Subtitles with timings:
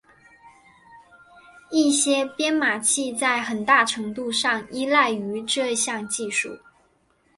[1.69, 6.57] 一些编码器在很大程度上依赖于这项技术。